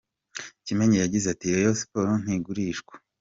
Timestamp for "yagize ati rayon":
0.99-1.77